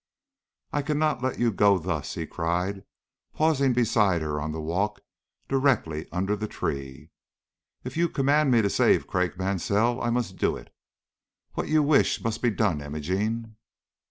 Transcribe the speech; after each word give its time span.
"I 0.73 0.81
cannot 0.81 1.21
let 1.21 1.37
you 1.37 1.51
go 1.53 1.77
thus," 1.77 2.15
he 2.15 2.25
cried, 2.25 2.85
pausing 3.33 3.71
beside 3.71 4.23
her 4.23 4.41
on 4.41 4.51
the 4.51 4.59
walk 4.59 4.99
directly 5.47 6.07
under 6.11 6.35
the 6.35 6.47
tree. 6.47 7.11
"If 7.83 7.95
you 7.95 8.09
command 8.09 8.49
me 8.49 8.63
to 8.63 8.69
save 8.71 9.05
Craik 9.05 9.37
Mansell 9.37 10.01
I 10.01 10.09
must 10.09 10.37
do 10.37 10.57
it. 10.57 10.73
What 11.53 11.67
you 11.69 11.83
wish 11.83 12.19
must 12.23 12.41
be 12.41 12.49
done, 12.49 12.81
Imogene." 12.81 13.57